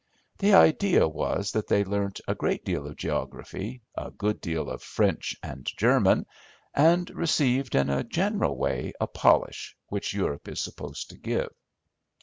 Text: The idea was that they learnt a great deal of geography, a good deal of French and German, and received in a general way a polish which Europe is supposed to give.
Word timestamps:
The 0.39 0.55
idea 0.55 1.07
was 1.07 1.51
that 1.51 1.67
they 1.67 1.83
learnt 1.85 2.21
a 2.27 2.33
great 2.33 2.65
deal 2.65 2.87
of 2.87 2.95
geography, 2.95 3.83
a 3.93 4.09
good 4.09 4.41
deal 4.41 4.67
of 4.67 4.81
French 4.81 5.35
and 5.43 5.63
German, 5.77 6.25
and 6.73 7.07
received 7.11 7.75
in 7.75 7.87
a 7.87 8.03
general 8.03 8.57
way 8.57 8.93
a 8.99 9.05
polish 9.05 9.77
which 9.89 10.15
Europe 10.15 10.47
is 10.47 10.59
supposed 10.59 11.11
to 11.11 11.19
give. 11.19 11.53